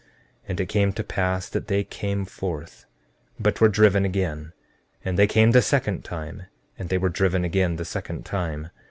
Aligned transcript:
14:29 0.01 0.07
And 0.49 0.59
it 0.61 0.65
came 0.65 0.93
to 0.93 1.03
pass 1.03 1.47
that 1.49 1.67
they 1.67 1.83
came 1.83 2.25
forth, 2.25 2.85
but 3.39 3.61
were 3.61 3.67
driven 3.69 4.03
again; 4.03 4.51
and 5.05 5.15
they 5.15 5.27
came 5.27 5.51
the 5.51 5.61
second 5.61 6.03
time, 6.03 6.47
and 6.79 6.89
they 6.89 6.97
were 6.97 7.07
driven 7.07 7.45
again 7.45 7.75
the 7.75 7.85
second 7.85 8.25
time. 8.25 8.71